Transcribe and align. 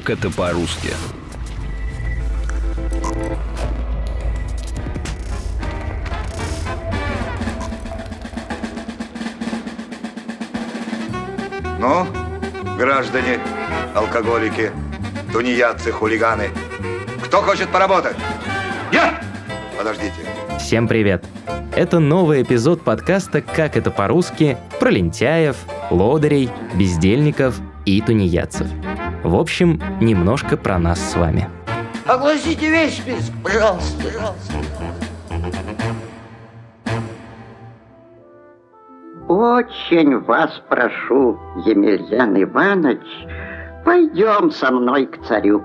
как 0.00 0.10
это 0.10 0.28
по-русски. 0.28 0.88
Ну, 11.78 12.06
граждане, 12.76 13.38
алкоголики, 13.94 14.72
тунеядцы, 15.32 15.92
хулиганы, 15.92 16.50
кто 17.24 17.40
хочет 17.40 17.68
поработать? 17.68 18.16
Я! 18.90 19.20
Подождите. 19.78 20.12
Всем 20.58 20.88
привет! 20.88 21.24
Это 21.76 22.00
новый 22.00 22.42
эпизод 22.42 22.82
подкаста 22.82 23.42
«Как 23.42 23.76
это 23.76 23.92
по-русски» 23.92 24.58
про 24.80 24.90
лентяев, 24.90 25.56
лодырей, 25.92 26.50
бездельников 26.74 27.60
и 27.84 28.00
тунеядцев. 28.00 28.66
В 29.24 29.36
общем, 29.36 29.80
немножко 30.02 30.58
про 30.58 30.78
нас 30.78 31.00
с 31.00 31.16
вами. 31.16 31.48
Огласите 32.06 32.68
весь 32.68 32.98
список, 32.98 33.34
пожалуйста, 33.42 34.04
пожалуйста. 34.04 34.52
Очень 39.26 40.18
вас 40.20 40.62
прошу, 40.68 41.38
Емельян 41.64 42.40
Иванович, 42.42 43.00
пойдем 43.82 44.50
со 44.50 44.70
мной 44.70 45.06
к 45.06 45.24
царю. 45.24 45.64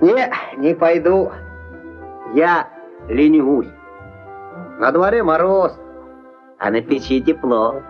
Не, 0.00 0.32
не 0.56 0.74
пойду. 0.74 1.30
Я 2.32 2.68
ленивусь. 3.08 3.68
На 4.78 4.90
дворе 4.92 5.22
мороз, 5.22 5.78
а 6.58 6.70
на 6.70 6.80
печи 6.80 7.20
тепло. 7.20 7.82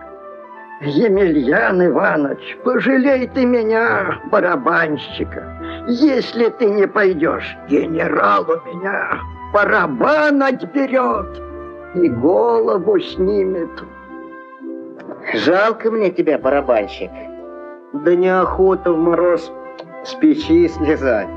Емельян 0.81 1.85
Иванович, 1.85 2.57
пожалей 2.63 3.27
ты 3.27 3.45
меня, 3.45 4.19
барабанщика. 4.31 5.85
Если 5.87 6.49
ты 6.49 6.65
не 6.65 6.87
пойдешь, 6.87 7.55
генерал 7.69 8.45
у 8.49 8.67
меня 8.67 9.19
барабан 9.55 10.43
отберет 10.43 11.41
и 11.95 12.09
голову 12.09 12.99
снимет. 12.99 13.69
Жалко 15.33 15.89
мне 15.89 16.11
тебя, 16.11 16.37
барабанщик. 16.37 17.09
Да 17.93 18.13
неохота 18.13 18.91
в 18.91 18.97
мороз 18.97 19.49
с 20.03 20.13
печи 20.15 20.67
слезать. 20.67 21.29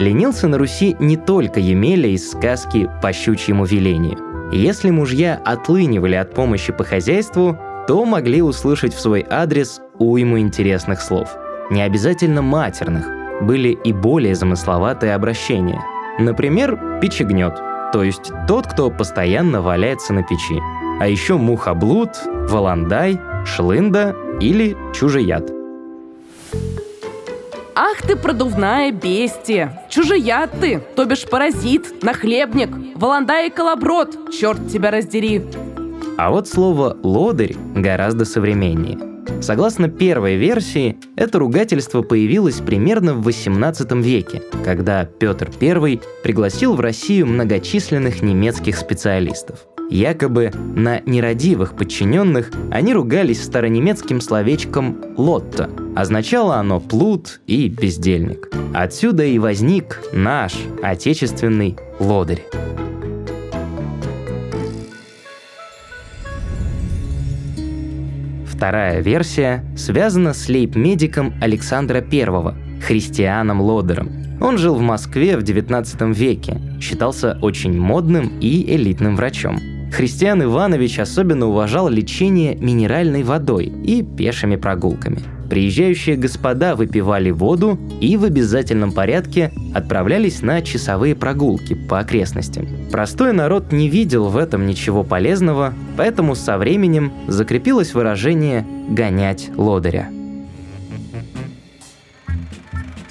Ленился 0.00 0.48
на 0.48 0.58
Руси 0.58 0.96
не 0.98 1.16
только 1.16 1.60
Емеля 1.60 2.08
из 2.08 2.32
сказки 2.32 2.90
«По 3.00 3.12
щучьему 3.12 3.64
велению». 3.64 4.18
Если 4.52 4.90
мужья 4.90 5.40
отлынивали 5.44 6.16
от 6.16 6.34
помощи 6.34 6.72
по 6.72 6.82
хозяйству, 6.82 7.56
то 7.86 8.04
могли 8.04 8.42
услышать 8.42 8.94
в 8.94 9.00
свой 9.00 9.24
адрес 9.28 9.80
уйму 9.98 10.38
интересных 10.38 11.00
слов. 11.00 11.36
Не 11.70 11.82
обязательно 11.82 12.42
матерных, 12.42 13.06
были 13.42 13.68
и 13.68 13.92
более 13.92 14.34
замысловатые 14.34 15.14
обращения. 15.14 15.82
Например, 16.18 17.00
печегнет, 17.00 17.54
то 17.92 18.02
есть 18.02 18.32
тот, 18.48 18.66
кто 18.66 18.90
постоянно 18.90 19.62
валяется 19.62 20.12
на 20.12 20.22
печи. 20.22 20.60
А 20.98 21.06
еще 21.06 21.36
мухоблуд, 21.36 22.10
валандай, 22.48 23.20
шлында 23.44 24.16
или 24.40 24.76
чужеяд. 24.94 25.50
Ах 27.74 28.00
ты 28.00 28.16
продувная 28.16 28.90
бестия! 28.90 29.82
Чужеяд 29.90 30.50
ты, 30.58 30.80
то 30.96 31.04
бишь 31.04 31.28
паразит, 31.28 32.02
нахлебник, 32.02 32.70
валандай 32.96 33.48
и 33.48 33.50
колоброд, 33.50 34.32
черт 34.32 34.68
тебя 34.68 34.90
раздери! 34.90 35.42
А 36.16 36.30
вот 36.30 36.48
слово 36.48 36.96
«лодырь» 37.02 37.56
гораздо 37.74 38.24
современнее. 38.24 38.98
Согласно 39.42 39.88
первой 39.88 40.36
версии, 40.36 40.96
это 41.16 41.38
ругательство 41.38 42.00
появилось 42.02 42.60
примерно 42.60 43.14
в 43.14 43.28
XVIII 43.28 44.00
веке, 44.00 44.42
когда 44.64 45.04
Петр 45.04 45.50
I 45.60 46.00
пригласил 46.22 46.74
в 46.74 46.80
Россию 46.80 47.26
многочисленных 47.26 48.22
немецких 48.22 48.76
специалистов. 48.76 49.66
Якобы 49.90 50.50
на 50.74 51.00
нерадивых 51.04 51.76
подчиненных 51.76 52.50
они 52.72 52.94
ругались 52.94 53.44
старонемецким 53.44 54.20
словечком 54.20 54.96
«лотто». 55.16 55.70
Означало 55.94 56.56
оно 56.56 56.80
«плут» 56.80 57.40
и 57.46 57.68
«бездельник». 57.68 58.50
Отсюда 58.74 59.24
и 59.24 59.38
возник 59.38 60.02
наш 60.12 60.54
отечественный 60.82 61.76
лодырь. 62.00 62.42
Вторая 68.56 69.02
версия 69.02 69.62
связана 69.76 70.32
с 70.32 70.48
лейб-медиком 70.48 71.34
Александра 71.42 71.98
I, 72.00 72.80
христианом 72.80 73.60
Лодером. 73.60 74.08
Он 74.40 74.56
жил 74.56 74.76
в 74.76 74.80
Москве 74.80 75.36
в 75.36 75.42
19 75.42 76.16
веке, 76.16 76.58
считался 76.80 77.38
очень 77.42 77.78
модным 77.78 78.38
и 78.40 78.74
элитным 78.74 79.14
врачом. 79.16 79.58
Христиан 79.92 80.42
Иванович 80.42 81.00
особенно 81.00 81.48
уважал 81.48 81.90
лечение 81.90 82.56
минеральной 82.56 83.24
водой 83.24 83.66
и 83.66 84.02
пешими 84.02 84.56
прогулками. 84.56 85.35
Приезжающие 85.48 86.16
господа 86.16 86.74
выпивали 86.74 87.30
воду 87.30 87.78
и 88.00 88.16
в 88.16 88.24
обязательном 88.24 88.92
порядке 88.92 89.52
отправлялись 89.74 90.42
на 90.42 90.62
часовые 90.62 91.14
прогулки 91.14 91.74
по 91.74 92.00
окрестностям. 92.00 92.66
Простой 92.90 93.32
народ 93.32 93.72
не 93.72 93.88
видел 93.88 94.28
в 94.28 94.36
этом 94.36 94.66
ничего 94.66 95.04
полезного, 95.04 95.74
поэтому 95.96 96.34
со 96.34 96.58
временем 96.58 97.12
закрепилось 97.28 97.94
выражение 97.94 98.66
«гонять 98.88 99.50
лодыря». 99.56 100.15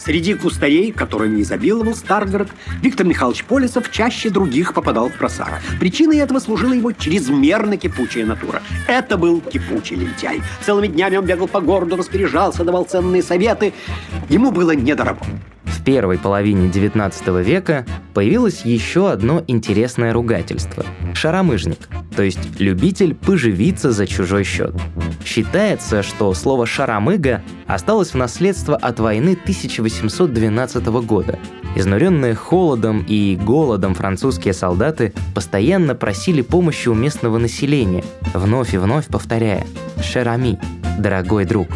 Среди 0.06 0.36
кустарей, 0.36 0.92
которыми 0.92 1.42
изобиловал 1.42 1.96
Старгород, 1.96 2.50
Виктор 2.84 3.08
Михайлович 3.08 3.44
Полисов 3.44 3.90
чаще 3.90 4.30
других 4.30 4.76
попадал 4.76 5.10
в 5.10 5.14
просак. 5.14 5.62
Причиной 5.80 6.18
этого 6.18 6.38
служила 6.38 6.74
его 6.74 6.92
чрезмерно 6.92 7.76
кипучая 7.76 8.24
натура. 8.28 8.62
Это 8.88 9.18
был 9.18 9.42
кипучий 9.42 9.96
лентяй. 9.96 10.44
Целыми 10.64 10.86
днями 10.86 11.18
он 11.18 11.26
бегал 11.26 11.48
по 11.48 11.60
городу, 11.60 11.96
распоряжался, 11.96 12.64
давал 12.64 12.86
ценные 12.86 13.24
советы. 13.24 13.74
Ему 14.30 14.52
было 14.52 14.72
не. 14.76 14.96
В 14.96 15.84
первой 15.84 16.20
половине 16.20 16.70
XIX 16.70 17.44
века 17.44 17.86
появилось 18.14 18.62
еще 18.64 19.10
одно 19.10 19.44
интересное 19.48 20.14
ругательство– 20.14 20.86
шаромыжник, 21.16 21.90
то 22.16 22.22
есть 22.24 22.60
любитель 22.60 23.16
поживиться 23.16 23.92
за 23.92 24.06
чужой 24.08 24.44
счет. 24.44 24.74
Считается, 25.26 26.04
что 26.04 26.32
слово 26.36 26.68
«шаромыга» 26.68 27.42
осталось 27.66 28.12
в 28.12 28.16
наследство 28.16 28.76
от 28.76 29.00
войны 29.00 29.32
1812 29.32 30.86
года. 30.86 31.40
Изнуренные 31.76 32.36
холодом 32.36 33.04
и 33.06 33.36
голодом 33.36 33.96
французские 33.96 34.54
солдаты 34.54 35.14
постоянно 35.34 35.96
просили 35.96 36.42
помощи 36.42 36.88
у 36.90 36.94
местного 36.94 37.40
населения, 37.40 38.04
вновь 38.36 38.76
и 38.76 38.78
вновь 38.78 39.08
повторяя 39.08 39.66
«шерами»– 40.02 40.60
«дорогой 41.00 41.46
друг». 41.46 41.68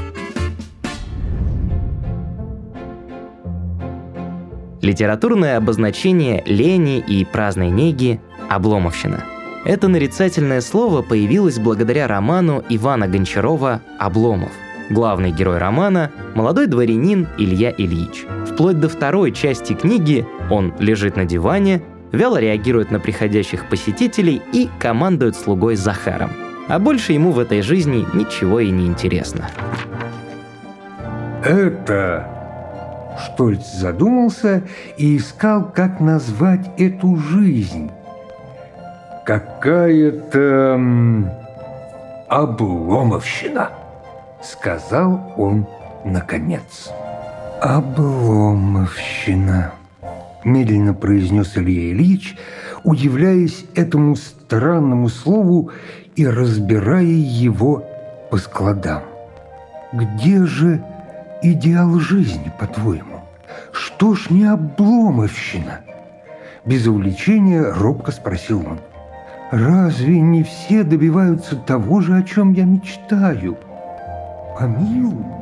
Литературное 4.81 5.57
обозначение 5.57 6.43
лени 6.45 6.99
и 6.99 7.25
праздной 7.25 7.71
неги– 7.71 8.21
обломовщина. 8.49 9.23
Это 9.65 9.89
нарицательное 9.89 10.61
слово 10.61 11.01
появилось 11.01 11.59
благодаря 11.59 12.07
роману 12.07 12.63
Ивана 12.69 13.07
Гончарова 13.07 13.81
«Обломов». 13.97 14.51
Главный 14.89 15.31
герой 15.31 15.57
романа– 15.57 16.11
молодой 16.35 16.67
дворянин 16.67 17.27
Илья 17.37 17.71
Ильич. 17.77 18.25
Вплоть 18.47 18.79
до 18.79 18.87
второй 18.87 19.33
части 19.33 19.73
книги 19.73 20.25
он 20.49 20.73
лежит 20.79 21.17
на 21.17 21.25
диване, 21.25 21.83
вяло 22.11 22.39
реагирует 22.39 22.89
на 22.89 22.99
приходящих 22.99 23.67
посетителей 23.67 24.41
и 24.53 24.69
командует 24.79 25.35
слугой 25.35 25.75
Захаром. 25.75 26.31
А 26.69 26.79
больше 26.79 27.13
ему 27.13 27.31
в 27.31 27.39
этой 27.39 27.61
жизни 27.61 28.05
ничего 28.13 28.61
и 28.61 28.71
не 28.71 28.87
интересно. 28.87 29.49
Это 31.43 32.27
Штольц 33.19 33.65
задумался 33.73 34.63
и 34.97 35.17
искал, 35.17 35.69
как 35.71 35.99
назвать 35.99 36.71
эту 36.77 37.17
жизнь. 37.17 37.91
«Какая-то 39.29 40.73
обломовщина»,— 42.27 43.69
сказал 44.41 45.33
он 45.37 45.67
наконец. 46.03 46.89
«Обломовщина»,— 47.61 49.73
медленно 50.43 50.95
произнес 50.95 51.55
Илья 51.57 51.91
Ильич, 51.91 52.35
удивляясь 52.83 53.65
этому 53.75 54.15
странному 54.15 55.09
слову 55.09 55.69
и 56.15 56.25
разбирая 56.25 57.03
его 57.03 57.85
по 58.31 58.37
складам. 58.37 59.03
«Где 59.93 60.43
же 60.43 60.83
идеал 61.43 61.99
жизни, 61.99 62.51
по-твоему? 62.59 63.19
Что 63.73 64.15
ж 64.15 64.31
не 64.31 64.45
обломовщина? 64.45 65.81
Без 66.65 66.87
увлечения 66.87 67.61
робко 67.61 68.11
спросил 68.11 68.65
он. 68.67 68.79
Разве 69.51 70.19
не 70.19 70.43
все 70.43 70.83
добиваются 70.83 71.55
того 71.55 72.01
же, 72.01 72.15
о 72.15 72.23
чем 72.23 72.53
я 72.53 72.65
мечтаю? 72.65 73.57
Помилуй. 74.57 75.39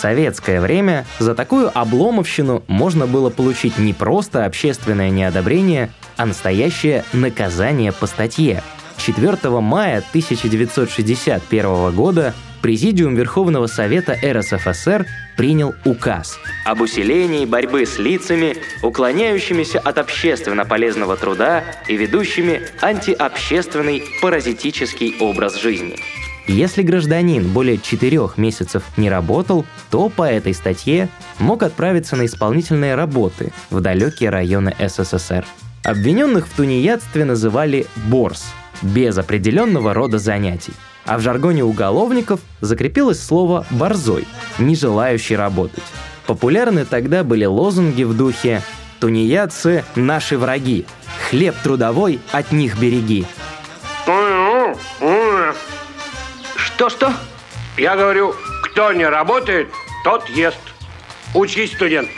советское 0.00 0.62
время 0.62 1.04
за 1.18 1.34
такую 1.34 1.70
обломовщину 1.78 2.62
можно 2.68 3.06
было 3.06 3.28
получить 3.28 3.76
не 3.76 3.92
просто 3.92 4.46
общественное 4.46 5.10
неодобрение, 5.10 5.90
а 6.16 6.24
настоящее 6.24 7.04
наказание 7.12 7.92
по 7.92 8.06
статье. 8.06 8.62
4 8.96 9.60
мая 9.60 9.98
1961 9.98 11.94
года 11.94 12.34
Президиум 12.62 13.14
Верховного 13.14 13.66
Совета 13.66 14.16
РСФСР 14.22 15.06
принял 15.36 15.74
указ 15.84 16.38
об 16.66 16.82
усилении 16.82 17.46
борьбы 17.46 17.86
с 17.86 17.98
лицами, 17.98 18.56
уклоняющимися 18.82 19.78
от 19.78 19.98
общественно 19.98 20.66
полезного 20.66 21.16
труда 21.16 21.64
и 21.88 21.96
ведущими 21.96 22.60
антиобщественный 22.82 24.04
паразитический 24.20 25.16
образ 25.20 25.60
жизни. 25.60 25.96
Если 26.46 26.82
гражданин 26.82 27.48
более 27.48 27.78
четырех 27.78 28.36
месяцев 28.36 28.82
не 28.96 29.08
работал, 29.08 29.64
то 29.90 30.08
по 30.08 30.24
этой 30.28 30.52
статье 30.52 31.08
мог 31.38 31.62
отправиться 31.62 32.16
на 32.16 32.26
исполнительные 32.26 32.94
работы 32.94 33.52
в 33.70 33.80
далекие 33.80 34.30
районы 34.30 34.74
СССР. 34.78 35.46
Обвиненных 35.84 36.46
в 36.46 36.54
тунеядстве 36.54 37.24
называли 37.24 37.86
«борс» 37.96 38.52
без 38.82 39.16
определенного 39.16 39.94
рода 39.94 40.18
занятий. 40.18 40.74
А 41.06 41.18
в 41.18 41.20
жаргоне 41.20 41.64
уголовников 41.64 42.40
закрепилось 42.60 43.22
слово 43.22 43.66
«борзой», 43.70 44.26
не 44.58 44.76
желающий 44.76 45.36
работать. 45.36 45.82
Популярны 46.26 46.84
тогда 46.84 47.24
были 47.24 47.44
лозунги 47.44 48.02
в 48.02 48.16
духе 48.16 48.62
«Тунеядцы– 49.00 49.84
наши 49.96 50.38
враги», 50.38 50.86
«Хлеб 51.28 51.54
трудовой 51.62 52.20
от 52.32 52.52
них 52.52 52.78
береги». 52.78 53.26
Что-что? 56.56 57.12
Я 57.76 57.96
говорю, 57.96 58.34
кто 58.64 58.92
не 58.92 59.06
работает, 59.06 59.68
тот 60.04 60.28
ест. 60.30 60.58
Учись, 61.34 61.72
студент. 61.72 62.08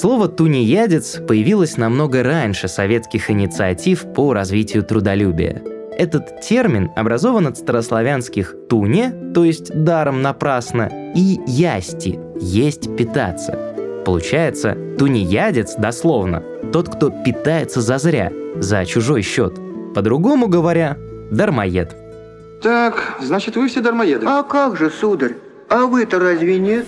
Слово 0.00 0.28
«тунеядец» 0.28 1.18
появилось 1.28 1.76
намного 1.76 2.22
раньше 2.22 2.68
советских 2.68 3.30
инициатив 3.30 4.10
по 4.14 4.32
развитию 4.32 4.82
трудолюбия. 4.82 5.62
Этот 5.94 6.40
термин 6.40 6.90
образован 6.96 7.48
от 7.48 7.58
старославянских 7.58 8.54
«туне», 8.70 9.12
то 9.34 9.44
есть 9.44 9.70
«даром 9.74 10.22
напрасно», 10.22 10.88
и 11.14 11.38
«ясти»— 11.46 12.18
«есть 12.40 12.96
питаться». 12.96 14.02
Получается, 14.06 14.74
тунеядец 14.98 15.74
дословно 15.74 16.42
тот, 16.72 16.88
кто 16.88 17.10
питается 17.10 17.82
зазря, 17.82 18.32
за 18.56 18.86
чужой 18.86 19.20
счет. 19.20 19.52
По-другому 19.94 20.48
говоря, 20.48 20.96
дармоед. 21.30 21.94
Так, 22.62 23.18
значит, 23.20 23.56
вы 23.56 23.68
все 23.68 23.82
дармоеды. 23.82 24.24
А 24.26 24.44
как 24.44 24.78
же, 24.78 24.88
сударь? 24.88 25.34
А 25.68 25.84
вы-то 25.84 26.18
разве 26.18 26.58
нет? 26.58 26.86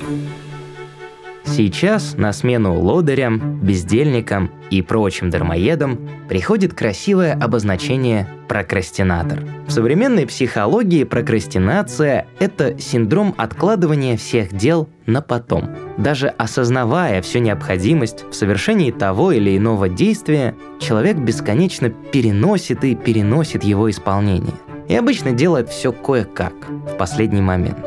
Сейчас 1.44 2.14
на 2.16 2.32
смену 2.32 2.78
лодырям, 2.80 3.60
бездельникам 3.60 4.50
и 4.70 4.80
прочим 4.80 5.28
дармоедам 5.30 5.98
приходит 6.28 6.72
красивое 6.72 7.34
обозначение 7.34 8.28
прокрастинатор. 8.48 9.40
В 9.66 9.70
современной 9.70 10.26
психологии 10.26 11.04
прокрастинация– 11.04 12.26
это 12.38 12.78
синдром 12.78 13.34
откладывания 13.36 14.16
всех 14.16 14.54
дел 14.54 14.88
на 15.06 15.20
потом. 15.20 15.70
Даже 15.98 16.28
осознавая 16.28 17.22
всю 17.22 17.40
необходимость 17.40 18.24
в 18.30 18.34
совершении 18.34 18.90
того 18.90 19.32
или 19.32 19.56
иного 19.56 19.88
действия, 19.88 20.54
человек 20.80 21.16
бесконечно 21.16 21.90
переносит 21.90 22.84
и 22.84 22.94
переносит 22.94 23.64
его 23.64 23.90
исполнение. 23.90 24.54
И 24.92 24.94
обычно 24.94 25.32
делает 25.32 25.70
все 25.70 25.90
кое-как, 25.90 26.52
в 26.68 26.98
последний 26.98 27.40
момент. 27.40 27.78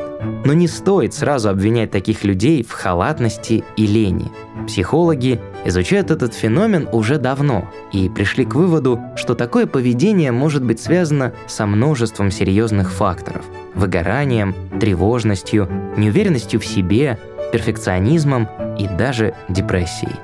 Но 0.44 0.54
не 0.54 0.68
стоит 0.68 1.14
сразу 1.14 1.50
обвинять 1.50 1.92
таких 1.92 2.24
людей 2.24 2.64
в 2.64 2.72
халатности 2.72 3.64
и 3.78 3.86
лени. 3.86 4.32
Психологи 4.66 5.40
изучают 5.66 6.10
этот 6.10 6.34
феномен 6.34 6.90
уже 6.92 7.20
давно 7.20 7.70
и 7.92 8.10
пришли 8.10 8.44
к 8.44 8.56
выводу, 8.56 9.00
что 9.18 9.36
такое 9.36 9.68
поведение 9.68 10.32
может 10.32 10.64
быть 10.64 10.80
связано 10.80 11.32
со 11.46 11.68
множеством 11.68 12.32
серьезных 12.32 12.92
факторов– 12.92 13.46
выгоранием, 13.76 14.56
тревожностью, 14.80 15.70
неуверенностью 15.98 16.60
в 16.60 16.66
себе, 16.66 17.20
перфекционизмом 17.52 18.50
и 18.80 18.88
даже 18.88 19.36
депрессией. 19.48 20.16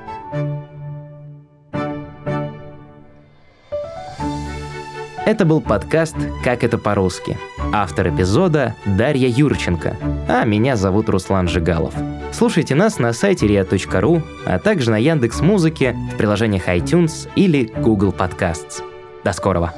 Это 5.24 5.44
был 5.44 5.60
подкаст 5.60 6.16
«Как 6.42 6.64
это 6.64 6.78
по-русски». 6.78 7.38
Автор 7.72 8.08
эпизода 8.08 8.74
Дарья 8.84 9.28
Юрченко, 9.28 9.96
а 10.28 10.44
меня 10.44 10.76
зовут 10.76 11.08
Руслан 11.08 11.46
Жигалов. 11.46 11.94
Слушайте 12.32 12.74
нас 12.74 12.98
на 12.98 13.12
сайте 13.12 13.46
ria.ru, 13.46 14.22
а 14.44 14.58
также 14.58 14.90
на 14.90 14.98
Яндекс 14.98 15.40
Музыке, 15.40 15.96
в 16.12 16.16
приложениях 16.16 16.68
iTunes 16.68 17.28
или 17.36 17.72
Google 17.76 18.12
Podcasts. 18.12 18.82
До 19.22 19.32
скорого! 19.32 19.72